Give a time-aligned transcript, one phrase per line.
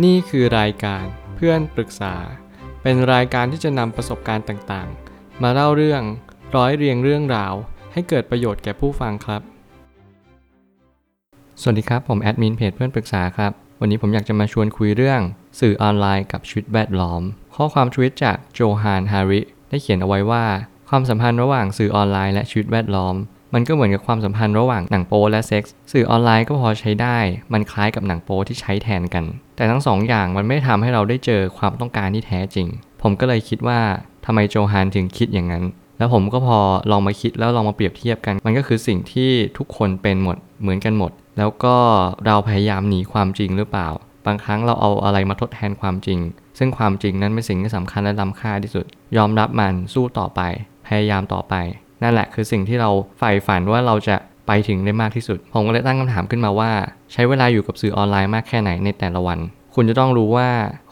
[0.00, 1.04] นี่คือรายการ
[1.36, 2.14] เพื่อนปรึกษา
[2.82, 6.02] เป็นรายการที่จะนำประสบการณ์ต่างๆ มาเล่าเรื่อง
[6.56, 7.54] ร้อยเรียงเรื่องราว
[7.92, 9.42] ให้เกิดประโยชน์แก่ผู้ฟังครับ
[11.60, 15.20] สวัสดีครับ ผมแอดมินเพจเพื่อนปรึกษาครับ วันนี้ผมอยากจะมาชวนคุยเรื่อง
[15.60, 17.22] สื่อออนไลน์กับชีวิตแวดล้อม
[17.54, 20.44] ข้อความทวีตจากโจฮานฮาริ ได้เขียนเอาไว้ว่า
[20.88, 23.14] ความสัมพันธ์ระหว่างสื่อออนไลน์และชีวิตแวดล้อม
[23.54, 27.18] มันก็เหมือนกับความสัมพันธ์ระหว่างหนังโป๊และเซ็กส์สื่อออนไลน์ก็พอใช้ได้
[27.52, 29.24] มันคล้ายกับหนังโป๊ที่ใช้แทนกัน
[29.56, 32.66] แต่ทั้งสองอย่างมันไม่ทำให้เราได้เจอความต้องการที่แท้จริง
[33.02, 33.80] ผมก็เลยคิดว่า
[34.26, 35.64] ทำไมโจฮานถึงคิดอย่างนั้น
[35.98, 36.58] แล้วผมก็พอ
[36.90, 41.76] ลองมาคิดแล้วลองมาเปรียบเทียบกัน มันก็คือสิ่งที่ทุกคนเป็นหมดเหมือนกันหมด แล้วก็
[42.26, 43.88] เราพยายามหนีความจริงหรือเปล่า
[44.26, 46.18] บางครั้งเราเอาอะไรมาทดแทนความจริง
[46.58, 50.40] ซึ่งความจริงนั้นเป็นสิ่งที่สำคัญและล้ำค่าที่สุด ยอมรับมันสู้ต่อไป
[50.86, 51.54] พยายามต่อไป
[52.02, 54.16] นั่นแหละคือสิ่งที่เราใฝ่ฝันว่าเราจะ
[54.46, 56.70] ไปถึงได้มากที่สุด ผมก็เลยตั้งคำถามขึ้นมาว่า
[57.12, 59.38] ใช้เวลาอยู่กับสื่อออนไลน์มากแค่ไหนในแต่ละวัน
[59.74, 60.48] คุณจะต้องรู้ว่า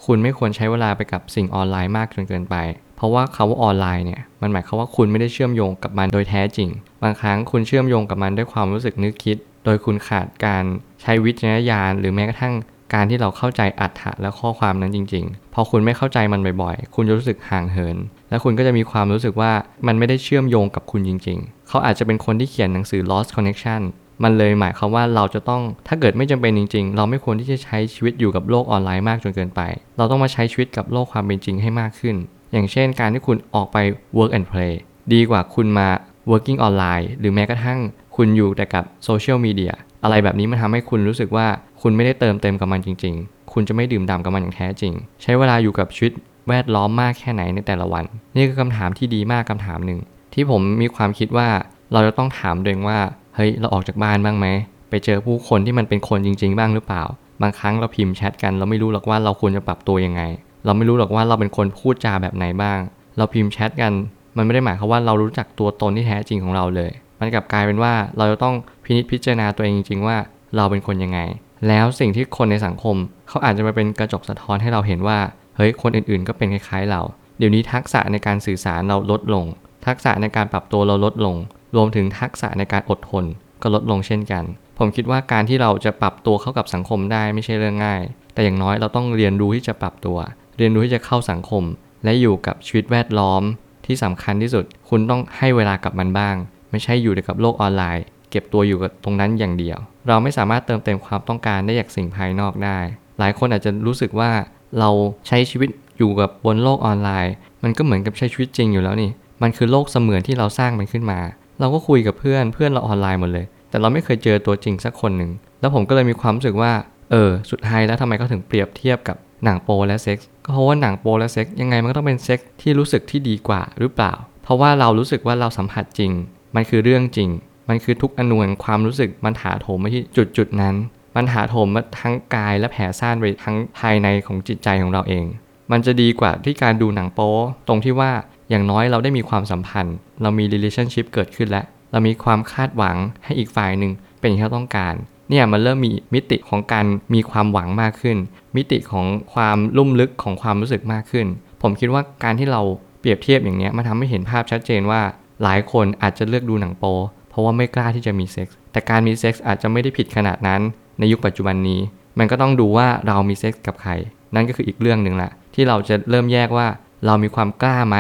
[0.07, 2.57] คุณไม่ควรใช้เวลาไปกับสิ่งออนไลน์มากจนเกินไป
[2.97, 6.69] เพราะว่าคาว่าออนไลน์เนี่ยมันหมายความว่าคุณไม่ได้เชื่อมโยงกับมันโดยแท้จริง
[7.03, 10.65] บางครั้งคุณเชื่อมโยงกับมันด้วยความรู้สึกนึกคิด โดยคุณขาดการ
[11.03, 12.55] ใช้วิจารณญาณหรือแม้กระทั่ง
[12.95, 17.97] การที่เราเข้าใจอัตถะและข้อความนั้นจริง ๆ พอคุณไม่เข้าใจมันบ่อยๆ คุณจะรู้สึกห่างเหิน
[18.31, 19.53] และคุณก็จะมีความรู้สึกว่า
[19.87, 23.83] มันไม่ได้เชื่อมโยงกับคุณจริง ๆ เขาอาจจะเป็นคนที่เขียนหนังสือ lost connection
[24.23, 29.61] มันเลยหมายความว่าเราจะต้องถ้าเกิดไม่จำเป็นจริง ๆ เราไม่ควรที่จะใช้ชีวิตอยู่กับโลกออนไลน์มากจนเกินไป
[29.97, 32.17] เราต้องมาใช้ชีวิตกับโลกความเป็นจริงให้มากขึ้น
[32.53, 33.77] อย่างเช่น การที่คุณออกไป
[34.17, 34.73] work and play
[35.13, 35.89] ดีกว่าคุณมา
[36.31, 37.79] working online หรือแม้กระทั่ง
[38.17, 39.73] คุณอยู่แต่กับโซเชียลมีเดีย
[40.05, 41.47] อะไรแบบนี้มันทำให้คุณรู้สึกว่า
[41.83, 46.13] คุณไม่ได้เติมเต็มกับมันจริง ๆ คุณจะไม่ดื่มด่ำกับมันอย่างแท้จริง ใช้เวลาอยู่กับชีวิต
[46.49, 48.05] แวดล้อมมากแค่ไหนในแต่ละวัน
[48.37, 50.01] นี่คือคำถามที่ดีมากคำถามหนึ่ง
[50.35, 51.49] ที่ผมมีความคิดว่า
[51.93, 52.99] เราจะต้องถามตัวเองว่า
[53.37, 54.47] เฮ้ยเราออกจากบ้านบ้างไหม
[54.91, 57.03] ไปเจอผู้คนที่มันเป็นคนจริง ๆ บ้างหรือเปล่า
[57.43, 60.23] บางครั้งเราพิมพ์แชทกันเราไม่รู้หรอกว่าเราควรจะปรับตัวยังไง
[60.65, 62.79] เราไม่รู้หรอกว่าเราเป็นคนพูดจาแบบไหนบ้าง
[63.17, 63.93] เราพิมพ์แชทกัน
[64.37, 66.91] มันไม่ได้หมายความว่าเรารู้จักตัวตนที่แท้จริงของเราเลย
[67.21, 68.55] มันกลับกลายเป็นว่าเราจะต้อง
[68.85, 70.17] พินิจพิจารณาตัวเองจริง ๆ ว่า
[70.57, 71.21] เราเป็นคนยังไง
[71.69, 72.97] แล้วสิ่งที่คนในสังคม
[73.29, 75.19] เขาอาจจะมาเป็นกระจกสะท้อนให้เราเห็นว่า
[75.57, 77.03] เฮ้ยคนอื่นๆ ก็เป็นคล้ายๆ เรา
[77.39, 79.45] เดี๋ยวนี้ทักษะในการสื่อสารเราลดลง
[79.87, 81.37] ทักษะในการปรับตัวเราลดลง
[81.77, 83.25] รวมถึงทักษะในการอดทน
[83.63, 84.45] ก็ลดลงเช่นกัน
[84.79, 88.03] ผมคิดว่าการที่เราจะปรับตัวเข้ากับสังคมได้ไม่ใช่เรื่องง่าย
[88.35, 90.19] แต่อย่างน้อยเราต้องเรียนรู้ที่จะปรับตัว
[90.59, 91.65] เรียนรู้ที่จะเข้าสังคม
[92.05, 93.43] และอยู่กับชีวิตแวดล้อม
[93.87, 96.37] ที่สำคัญที่สุด คุณต้องให้เวลากับมันบ้าง
[96.71, 102.79] ไม่ใช่อยู่กับโลกออนไลน์ เก็บตัวอยู่กับตรงนั้นอย่างเดียว เราไม่สามารถเติมเต็มความต้องการได้จากสิ่งภายนอกได้
[103.19, 104.31] หลายคนอาจจะรู้สึกว่า
[104.79, 104.91] เรา
[105.29, 109.11] ใช้ชีวิตอยู่กับบนโลกออนไลน์ มันก็เหมือนกับใช้ชีวิตจริงอยู่แล้วนี่
[109.43, 111.21] มันคือโลกเสมือนที่เราสร้างมันขึ้นมา
[111.61, 116.73] เราก็คุยกับเพื่อนเพื่อนเราออนไลน์หมดเลย แต่เราไม่เคยเจอตัวจริงสักคนหนึ่ง แล้วผมก็เลยมีความรู้สึกว่า
[117.11, 126.13] เออ สุดท้ายแล้วทำไมเขาถึงเปรียบเทียบกับหนังโป๊และเซ็กส์ ก็เพราะว่าหนังโป๊และเซ็กส์ยังไงมันก็ต้องเป็นเซ็กส์ที่รู้สึกที่ดีกว่าหรือเปล่า เพราะว่าเรารู้สึกว่าเราสัมผัสจริง
[126.55, 127.31] มันคือเรื่องจริง
[127.69, 130.75] มันคือทุกอนูแห่งความรู้สึกมันถาโถมมาที่จุดจุดๆนั้น
[131.17, 135.25] มันถาโถมมาทั้งกายและแผ่ซ่านไปทั้งภายในของจิตใจของเราเอง
[135.73, 137.33] มันจะดีกว่าที่การดูหนังโป๊
[137.69, 138.13] ตรงที่ว่า
[138.51, 144.95] อย่างน้อยเราได้มีความสัมพันธ์ เรามี relationship เกิดขึ้นแล้ว เรามีความคาดหวังให้อีกฝ่ายหนึ่งเป็นอย่างที่เราต้องการ
[145.31, 148.17] เนี่ยมันเริ่มมีมิติของการมีความหวังมากขึ้น
[148.57, 151.27] มิติของความลุ่มลึกของความรู้สึกมากขึ้น
[151.63, 152.63] ผมคิดว่าการที่เรา
[153.01, 155.03] เปรียบเทียบอย่างนี้มันทำให้เห็นภาพชัดเจนว่า
[155.43, 156.97] หลายคนอาจจะเลือกดูหนังโป๊
[157.31, 160.61] เพราะว่าไม่กล้าที่จะมีเซ็กส์แต่การมีเซ็กส์อาจจะไม่ได้ผิดขนาดนั้น
[160.99, 161.81] ในยุคปัจจุบันนี้
[162.19, 163.93] มันก็ต้องดูว่าเรามีเซ็กส์กับใคร
[164.35, 166.67] นั่นก็คืออีกเรื่องหนึ่งละที่เราจะเริ่มแยกว่า
[167.07, 167.97] เรามีความกล้าไหม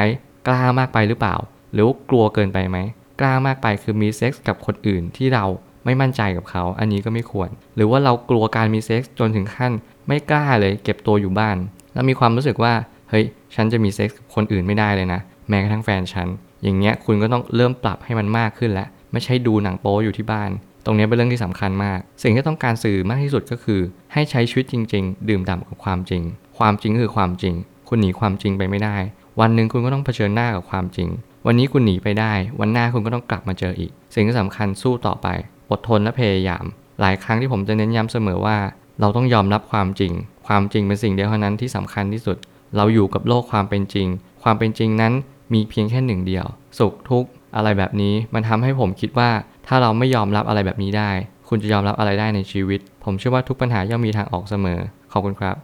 [0.48, 1.36] กล้ามากไปหรือเปล่า
[1.72, 2.78] หรือว่ากลัวเกินไปไหม
[3.20, 5.44] กล้ามากไปคือมีเซ็กส์กับคนอื่นที่เรา
[5.84, 9.72] ไม่มั่นใจกับเขา อันนี้ก็ไม่ควร หรือว่าเรากลัวการมีเซ็กส์จนถึงขั้น
[10.08, 11.56] ไม่กล้าเลยเก็บตัวอยู่บ้าน
[11.94, 12.72] แล้วมีความรู้สึกว่า
[13.10, 13.24] เฮ้ย
[13.54, 16.28] ฉันจะมีเซ็กส์กับคนอื่นไม่ได้เลยนะ แม้กระทั่งแฟนฉัน
[16.62, 20.50] อย่างเงี้ยคุณก็ต้องเริ่มปรับให้มันมากขึ้นแล้ว ไม่ใช่ดูหนังโป๊อยู่ที่บ้าน
[20.84, 23.80] ตรงนี้เป็นเรื่องที่สำคัญมาก สิ่งที่ต้องการสื่อมากที่สุดก็คือ
[24.12, 26.22] ให้ใช้ชีวิตจริง ๆ ดื่มด่ำกับความจริง
[26.58, 27.54] ความจริงคือความจริง
[27.88, 28.96] คุณหนีความจริงไปไม่ได้
[29.40, 31.08] วันหนึ่งคุณก็ต้องเผชิญหน้ากับความจริง
[31.46, 35.26] วันนี้คุณหนีไปได้ วันหน้าคุณก็ต้องกลับมาเจออีก สิ่งที่สำคัญสู้ต่อไป
[35.70, 36.64] อดทนและพยายาม
[37.00, 38.58] หลายครั้งที่ผมจะเน้นย้ำเสมอว่า
[39.00, 40.12] เราต้องยอมรับความจริง
[40.46, 42.36] ความจริงเป็นสิ่งเดียวเท่านั้นที่สำคัญที่สุด
[42.76, 44.08] เราอยู่กับโลกความเป็นจริง
[44.42, 45.12] ความเป็นจริงนั้น
[45.52, 46.46] มีเพียงแค่หนึ่งเดียว
[46.78, 49.30] สุขทุกข์อะไรแบบนี้มันทำให้ผมคิดว่า
[49.66, 51.10] ถ้าเราไม่ยอมรับอะไรแบบนี้ได้
[51.48, 54.80] คุณจะยอมรับอะไรได้ในชีวิต ผมเชื่อว่าทุกปัญหาย่อมมีทางออกเสมอ
[55.12, 55.56] ขอบคุณครับ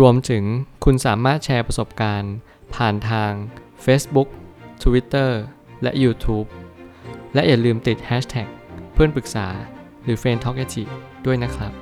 [0.00, 0.44] รวมถึง
[0.84, 2.34] คุณสามารถแชร์ประสบการณ์
[2.74, 3.32] ผ่านทาง
[3.84, 4.28] Facebook
[4.82, 5.30] Twitter
[5.82, 6.46] และ YouTube
[7.34, 8.48] และอย่าลืมติด Hashtag
[8.92, 9.46] เพื่อนปรึกษา
[10.04, 10.58] หรือ f r ร e n d t a l k
[11.26, 11.72] ด้วยนะครับ